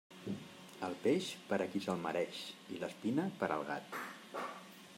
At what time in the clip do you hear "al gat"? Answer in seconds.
3.57-4.01